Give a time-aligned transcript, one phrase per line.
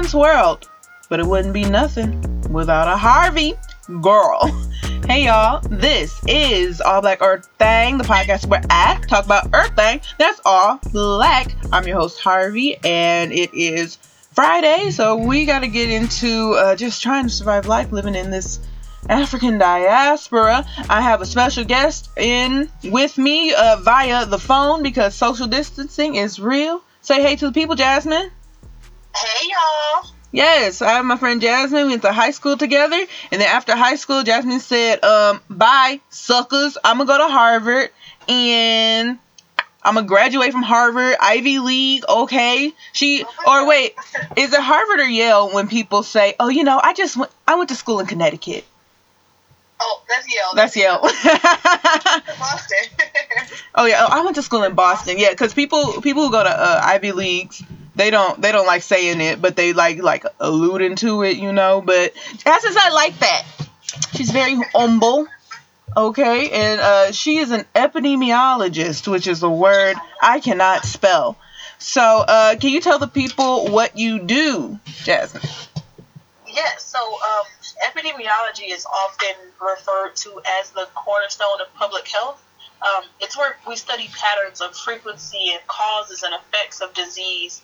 [0.00, 0.66] man's world,
[1.10, 2.18] but it wouldn't be nothing
[2.50, 3.54] without a Harvey
[4.00, 4.50] girl.
[5.06, 10.00] Hey y'all, this is All Black Earth Thing, the podcast where I talk about Everything.
[10.18, 11.52] That's all black.
[11.72, 13.96] I'm your host Harvey, and it is
[14.34, 18.30] Friday, so we got to get into uh, just trying to survive life living in
[18.30, 18.60] this
[19.08, 20.64] African diaspora.
[20.88, 26.14] I have a special guest in with me uh, via the phone because social distancing
[26.14, 26.82] is real.
[27.00, 28.30] Say hey to the people, Jasmine.
[29.20, 30.10] Hey y'all.
[30.32, 31.84] Yes, I have my friend Jasmine.
[31.84, 32.96] We went to high school together,
[33.30, 36.78] and then after high school, Jasmine said, "Um, bye, suckers.
[36.82, 37.90] I'm gonna go to Harvard,
[38.28, 39.18] and
[39.82, 42.04] I'm gonna graduate from Harvard, Ivy League.
[42.08, 43.94] Okay." She or wait,
[44.36, 47.56] is it Harvard or Yale when people say, "Oh, you know, I just went, I
[47.56, 48.64] went to school in Connecticut."
[49.82, 50.54] Oh, that's Yale.
[50.54, 51.00] That's Yale.
[52.38, 52.78] Boston.
[53.74, 55.18] oh yeah, oh, I went to school in Boston.
[55.18, 57.62] Yeah, because people people who go to uh, Ivy leagues
[58.00, 61.52] they don't they don't like saying it, but they like like alluding to it, you
[61.52, 61.82] know.
[61.82, 63.44] But Jasmine's not like that.
[64.14, 65.26] She's very humble.
[65.94, 71.36] Okay, and uh, she is an epidemiologist, which is a word I cannot spell.
[71.78, 75.42] So, uh, can you tell the people what you do, Jasmine?
[76.46, 76.84] Yes.
[76.84, 77.44] So, um,
[77.86, 82.42] epidemiology is often referred to as the cornerstone of public health.
[82.82, 87.60] Um, it's where we study patterns of frequency and causes and effects of disease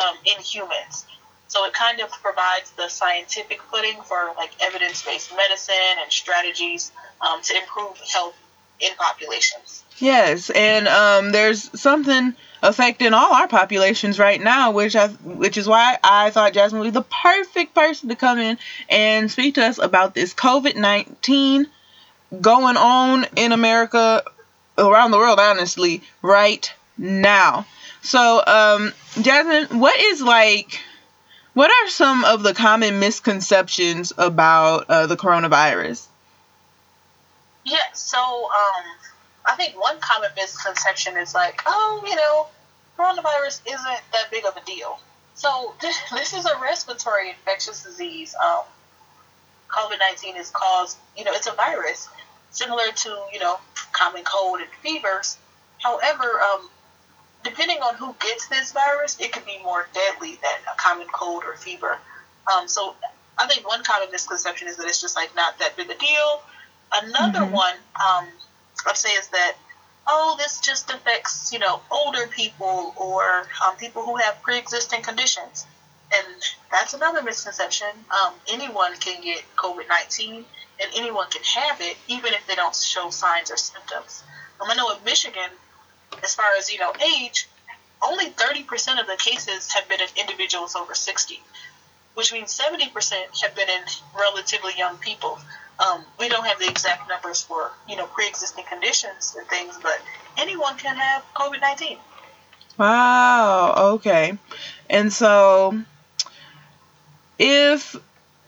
[0.00, 1.06] um, in humans.
[1.48, 7.42] So it kind of provides the scientific footing for like evidence-based medicine and strategies um,
[7.42, 8.36] to improve health
[8.78, 9.82] in populations.
[9.98, 15.66] Yes, and um, there's something affecting all our populations right now, which I, which is
[15.66, 18.56] why I thought Jasmine would be the perfect person to come in
[18.88, 21.66] and speak to us about this COVID nineteen
[22.40, 24.22] going on in America,
[24.78, 27.66] around the world, honestly, right now.
[28.02, 30.80] So, um, Jasmine, what is like,
[31.54, 36.06] what are some of the common misconceptions about uh, the coronavirus?
[37.64, 38.84] Yeah, so um,
[39.44, 42.46] I think one common misconception is like, oh, you know,
[42.98, 44.98] coronavirus isn't that big of a deal.
[45.34, 48.34] So this, is a respiratory infectious disease.
[48.42, 48.62] Um,
[49.68, 52.08] COVID nineteen is caused, you know, it's a virus
[52.50, 53.58] similar to you know
[53.92, 55.38] common cold and fevers.
[55.78, 56.68] However, um,
[57.42, 61.44] depending on who gets this virus, it could be more deadly than a common cold
[61.44, 61.98] or fever.
[62.52, 62.94] Um, so
[63.38, 66.42] I think one common misconception is that it's just like not that big a deal.
[66.92, 67.52] Another mm-hmm.
[67.52, 68.26] one um,
[68.86, 69.56] I'd say is that
[70.06, 75.66] oh, this just affects you know older people or um, people who have pre-existing conditions,
[76.12, 76.26] and
[76.70, 77.88] that's another misconception.
[78.10, 80.44] Um, anyone can get COVID nineteen,
[80.80, 84.22] and anyone can have it even if they don't show signs or symptoms.
[84.60, 85.50] Um, I know in Michigan,
[86.22, 87.48] as far as you know age,
[88.02, 91.40] only 30% of the cases have been in individuals over 60,
[92.14, 93.82] which means 70% have been in
[94.18, 95.38] relatively young people.
[95.78, 99.98] Um, we don't have the exact numbers for you know pre-existing conditions and things, but
[100.38, 101.98] anyone can have COVID nineteen.
[102.76, 103.74] Wow.
[103.94, 104.38] Okay.
[104.88, 105.82] And so,
[107.38, 107.96] if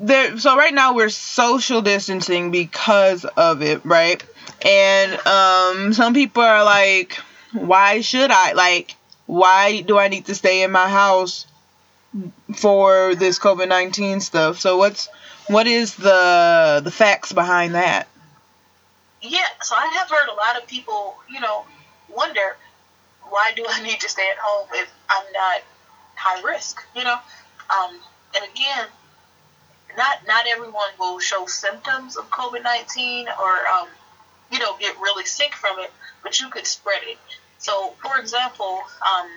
[0.00, 4.22] there, so right now we're social distancing because of it, right?
[4.64, 7.18] And um, some people are like,
[7.54, 8.52] why should I?
[8.52, 11.46] Like, why do I need to stay in my house
[12.56, 14.60] for this COVID nineteen stuff?
[14.60, 15.08] So what's
[15.46, 18.08] what is the the facts behind that?
[19.22, 21.64] Yeah, so I have heard a lot of people, you know,
[22.14, 22.56] wonder
[23.30, 25.62] why do I need to stay at home if I'm not
[26.14, 27.16] high risk, you know?
[27.70, 27.98] Um,
[28.36, 28.86] and again,
[29.96, 33.88] not not everyone will show symptoms of COVID nineteen or um,
[34.50, 35.90] you know get really sick from it,
[36.22, 37.18] but you could spread it.
[37.64, 39.28] So, for example, um,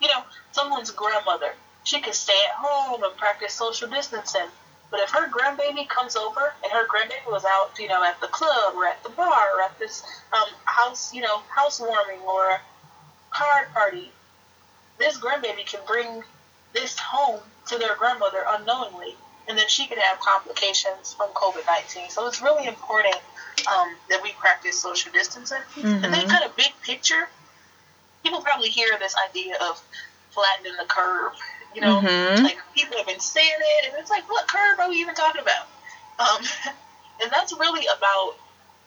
[0.00, 0.22] you know,
[0.52, 1.52] someone's grandmother,
[1.84, 4.48] she could stay at home and practice social distancing
[4.90, 8.28] but if her grandbaby comes over and her grandbaby was out, you know, at the
[8.28, 12.60] club or at the bar or at this um, house, you know, housewarming or
[13.30, 14.10] card party,
[14.98, 16.22] this grandbaby can bring
[16.72, 19.14] this home to their grandmother unknowingly,
[19.46, 22.08] and then she could have complications from COVID 19.
[22.08, 23.16] So it's really important
[23.70, 25.58] um, that we practice social distancing.
[25.74, 26.04] Mm-hmm.
[26.04, 27.28] And then, kind of big picture,
[28.22, 29.82] people probably hear this idea of
[30.30, 31.32] flattening the curve
[31.74, 32.44] you know, mm-hmm.
[32.44, 35.42] like people have been saying it, and it's like, what curve are we even talking
[35.42, 35.68] about?
[36.18, 36.44] Um,
[37.22, 38.34] and that's really about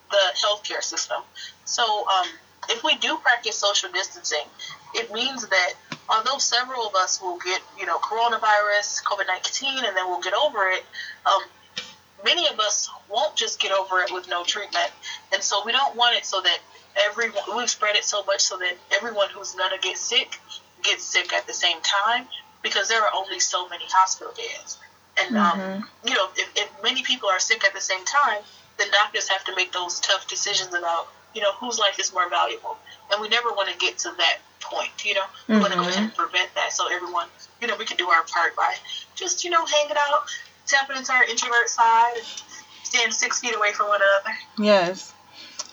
[0.10, 1.22] the healthcare system.
[1.66, 2.28] So, um,
[2.70, 4.46] if we do practice social distancing,
[4.94, 5.74] it means that
[6.10, 10.34] although several of us will get, you know, coronavirus, COVID 19, and then we'll get
[10.34, 10.84] over it,
[11.26, 11.42] um,
[12.26, 14.92] many of us won't just get over it with no treatment.
[15.34, 16.60] And so we don't want it so that
[16.96, 20.40] everyone, we've spread it so much so that everyone who's going to get sick
[20.84, 22.28] gets sick at the same time
[22.64, 24.78] because there are only so many hospital beds.
[25.18, 25.88] And, um, Mhm.
[26.06, 28.42] you know, if, if many people are sick at the same time,
[28.78, 32.30] then doctors have to make those tough decisions about, you know, whose life is more
[32.30, 32.78] valuable.
[33.12, 35.26] And we never want to get to that point, you know.
[35.48, 37.28] We want to go ahead and prevent that so everyone,
[37.60, 38.76] you know, we can do our part by
[39.16, 40.24] just, you know, hanging out,
[40.66, 42.26] tapping into our introvert side, and
[42.84, 44.38] staying six feet away from one another.
[44.58, 45.14] Yes.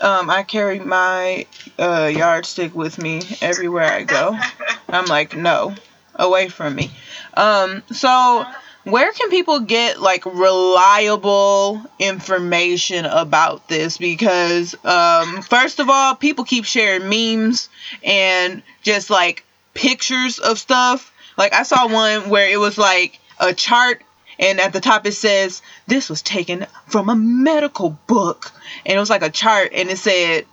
[0.01, 1.47] Um, I carry my
[1.79, 4.39] uh, yardstick with me everywhere I go.
[4.89, 5.75] I'm like, no,
[6.15, 6.91] away from me.
[7.35, 8.45] Um, so
[8.85, 13.99] where can people get like reliable information about this?
[13.99, 17.69] Because um, first of all, people keep sharing memes
[18.03, 21.13] and just like pictures of stuff.
[21.37, 24.03] Like I saw one where it was like a chart
[24.39, 28.53] and at the top it says this was taken from a medical book
[28.85, 30.45] and it was like a chart and it said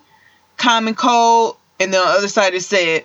[0.58, 3.04] common cold and the other side it said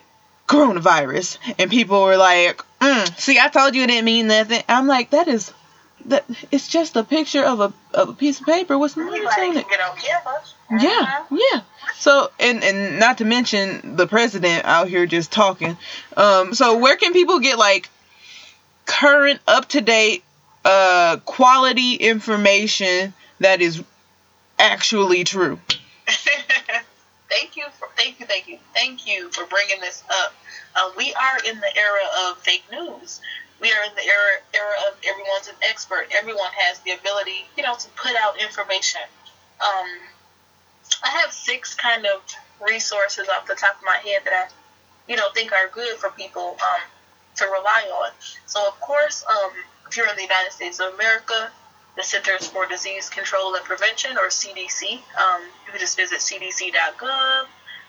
[0.48, 4.86] coronavirus and people were like mm, see i told you it didn't mean nothing i'm
[4.86, 5.52] like that is
[6.06, 9.28] that it's just a picture of a, of a piece of paper what's the matter
[10.70, 10.82] camera.
[10.82, 11.60] yeah, yeah.
[11.98, 15.76] So and and not to mention the president out here just talking.
[16.16, 17.88] Um so where can people get like
[18.86, 20.24] current up to date
[20.64, 23.82] uh quality information that is
[24.58, 25.58] actually true?
[27.30, 30.34] thank you for thank you thank you thank you for bringing this up.
[30.76, 33.20] Uh, we are in the era of fake news.
[33.60, 36.08] We are in the era era of everyone's an expert.
[36.12, 39.02] Everyone has the ability, you know, to put out information.
[39.60, 39.86] Um,
[41.02, 42.20] I have six kind of
[42.60, 46.10] resources off the top of my head that I, you know, think are good for
[46.10, 46.80] people um,
[47.36, 48.10] to rely on.
[48.46, 49.50] So of course, um,
[49.90, 51.50] if you're in the United States of America,
[51.96, 54.92] the Centers for Disease Control and Prevention, or CDC.
[54.92, 57.46] Um, you can just visit cdc.gov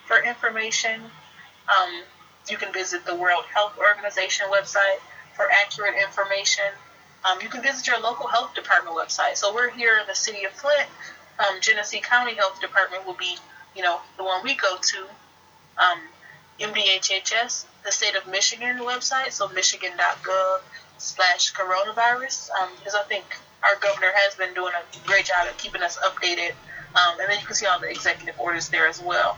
[0.07, 0.99] for information.
[1.69, 2.01] Um,
[2.49, 4.97] you can visit the World Health Organization website
[5.35, 6.65] for accurate information.
[7.23, 9.37] Um, you can visit your local health department website.
[9.37, 10.89] So we're here in the city of Flint.
[11.37, 13.37] Um, Genesee County Health Department will be,
[13.75, 15.05] you know, the one we go to.
[16.63, 20.59] Um, MDHHS, the state of Michigan website, so michigan.gov
[20.97, 23.25] slash coronavirus, um, because I think
[23.63, 26.51] our governor has been doing a great job of keeping us updated.
[26.95, 29.37] Um, and then you can see all the executive orders there as well.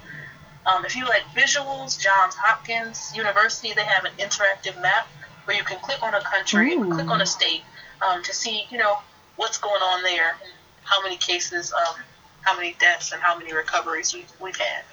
[0.66, 5.08] Um, if you like visuals, Johns Hopkins University, they have an interactive map
[5.46, 6.90] where you can click on a country, Ooh.
[6.90, 7.62] click on a state
[8.02, 8.98] um, to see, you know,
[9.36, 10.52] what's going on there, and
[10.84, 12.02] how many cases, um,
[12.42, 14.84] how many deaths, and how many recoveries we've, we've had.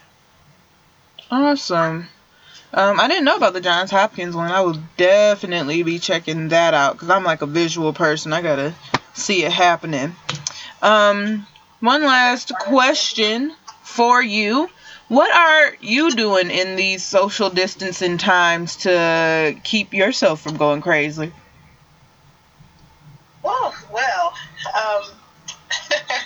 [1.30, 2.08] Awesome.
[2.72, 4.50] Um, I didn't know about the Johns Hopkins one.
[4.50, 8.32] I will definitely be checking that out because I'm like a visual person.
[8.32, 8.74] I gotta
[9.12, 10.14] see it happening.
[10.80, 11.46] Um,
[11.80, 13.52] one last question
[13.82, 14.68] for you.
[15.08, 21.32] What are you doing in these social distancing times to keep yourself from going crazy?
[23.44, 24.34] Oh, well,
[24.76, 25.10] um,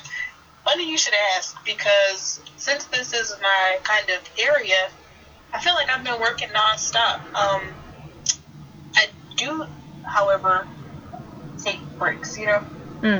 [0.65, 4.91] funny you should ask because since this is my kind of area,
[5.55, 7.21] I feel like I've been working nonstop.
[7.35, 7.63] Um,
[8.97, 9.07] I
[9.37, 9.65] do,
[10.03, 10.67] however,
[11.63, 12.61] take breaks, you know?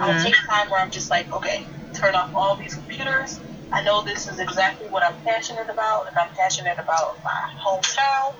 [0.03, 0.25] I'll Mm-hmm.
[0.25, 1.65] take time where I'm just like, okay,
[1.95, 3.39] turn off all these computers.
[3.73, 8.35] I know this is exactly what I'm passionate about, and I'm passionate about my hometown.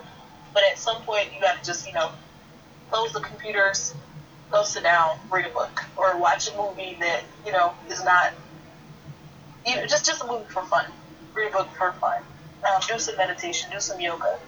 [0.53, 2.11] But at some point, you got to just, you know,
[2.91, 3.95] close the computers,
[4.51, 8.33] go sit down, read a book, or watch a movie that you know is not,
[9.67, 10.85] you know, just just a movie for fun.
[11.35, 12.23] Read a book for fun.
[12.65, 14.39] Um, do some meditation, do some yoga.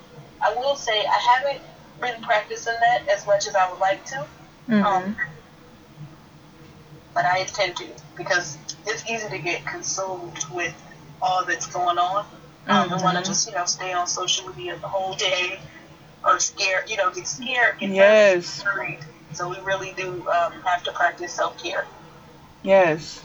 [0.41, 1.63] I will say I haven't
[2.01, 4.27] been practicing that as much as I would like to.
[4.69, 4.85] Mm-hmm.
[4.85, 5.17] Um,
[7.15, 10.75] but I intend to because it's easy to get consumed with
[11.21, 12.27] all that's going on.
[12.69, 13.23] Um, and want Mhm.
[13.23, 15.61] to just you know stay on social media the whole day,
[16.25, 18.65] or scared, you know, get scared, get Yes.
[18.65, 18.99] worried.
[19.35, 21.87] So we really do um, have to practice self care.
[22.63, 23.21] Yes.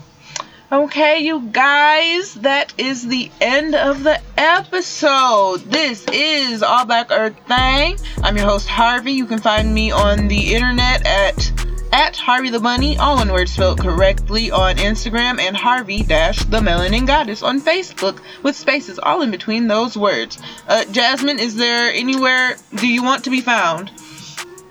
[0.71, 5.57] Okay, you guys, that is the end of the episode.
[5.69, 7.97] This is All Black Earth Thing.
[8.23, 9.11] I'm your host Harvey.
[9.11, 11.51] You can find me on the internet at
[11.91, 16.61] at Harvey the Bunny, all one word spelled correctly on Instagram, and Harvey dash the
[16.61, 20.37] Melanin Goddess on Facebook with spaces all in between those words.
[20.69, 23.91] Uh, Jasmine, is there anywhere do you want to be found?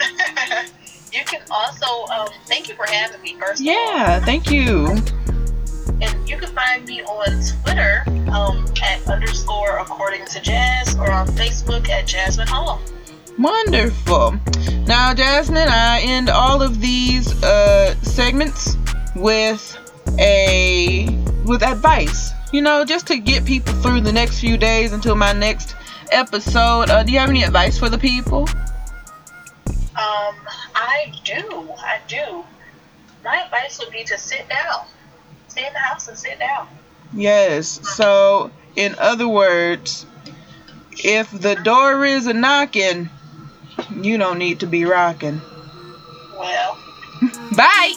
[1.12, 3.36] you can also um, thank you for having me.
[3.38, 3.60] First.
[3.60, 4.96] Yeah, thank you.
[6.50, 8.02] And you can find me on Twitter
[8.32, 12.80] um, at underscore according to Jazz or on Facebook at Jasmine Hall.
[13.38, 14.38] Wonderful.
[14.86, 18.76] Now, Jasmine, I end all of these uh, segments
[19.16, 19.78] with
[20.18, 21.08] a
[21.46, 22.32] with advice.
[22.52, 25.76] You know, just to get people through the next few days until my next
[26.10, 26.90] episode.
[26.90, 28.48] Uh, do you have any advice for the people?
[29.96, 30.34] Um,
[30.74, 31.70] I do.
[31.78, 32.44] I do.
[33.22, 34.86] My advice would be to sit down.
[35.50, 36.68] Stay in the house and sit down.
[37.12, 37.80] Yes.
[37.96, 40.06] So, in other words,
[40.92, 43.10] if the door is a knocking,
[43.96, 45.40] you don't need to be rocking.
[46.38, 46.78] Well.
[47.56, 47.94] Bye.